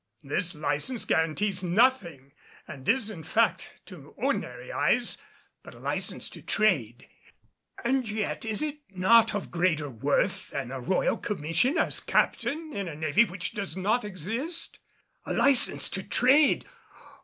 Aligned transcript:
This 0.23 0.55
license 0.55 1.05
guarantees 1.05 1.61
nothing 1.61 2.31
and 2.67 2.89
is 2.89 3.11
in 3.11 3.21
fact, 3.23 3.69
to 3.85 4.15
ordinary 4.17 4.71
eyes, 4.71 5.19
but 5.61 5.75
a 5.75 5.79
license 5.79 6.27
to 6.31 6.41
trade; 6.41 7.07
and 7.85 8.09
yet 8.09 8.43
is 8.43 8.63
it 8.63 8.79
not 8.89 9.35
of 9.35 9.51
greater 9.51 9.91
worth 9.91 10.49
than 10.49 10.71
a 10.71 10.81
royal 10.81 11.17
commission 11.19 11.77
as 11.77 11.99
captain 11.99 12.73
in 12.75 12.87
a 12.87 12.95
navy 12.95 13.25
which 13.25 13.51
does 13.51 13.77
not 13.77 14.03
exist? 14.03 14.79
A 15.27 15.33
license 15.35 15.87
to 15.89 16.01
trade! 16.01 16.65